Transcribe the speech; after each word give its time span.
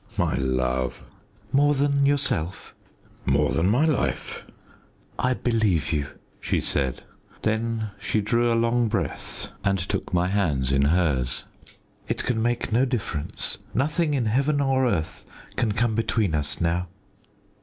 "My 0.17 0.33
love!" 0.33 1.03
"More 1.51 1.75
than 1.75 2.07
yourself?" 2.07 2.73
"More 3.23 3.51
than 3.51 3.69
my 3.69 3.85
life!" 3.85 4.47
"I 5.19 5.35
believe 5.35 5.93
you," 5.93 6.07
she 6.39 6.59
said. 6.59 7.03
Then 7.43 7.91
she 7.99 8.19
drew 8.19 8.51
a 8.51 8.55
long 8.57 8.87
breath, 8.87 9.51
and 9.63 9.77
took 9.77 10.11
my 10.11 10.25
hands 10.25 10.71
in 10.71 10.85
hers. 10.85 11.45
"It 12.07 12.23
can 12.23 12.41
make 12.41 12.71
no 12.71 12.83
difference. 12.83 13.59
Nothing 13.75 14.15
in 14.15 14.25
heaven 14.25 14.59
or 14.59 14.87
earth 14.87 15.23
can 15.55 15.73
come 15.73 15.93
between 15.93 16.33
us 16.33 16.59
now." 16.59 16.87